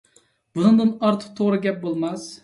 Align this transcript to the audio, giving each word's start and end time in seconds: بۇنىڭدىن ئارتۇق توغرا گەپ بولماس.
بۇنىڭدىن 0.59 0.93
ئارتۇق 1.09 1.35
توغرا 1.41 1.59
گەپ 1.67 1.77
بولماس. 1.85 2.25